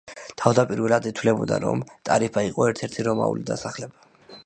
[0.43, 4.13] თავდაპირველად ითვლებოდა, რომ ტარიფა იყო ერთ-ერთი რომაული დასახლება.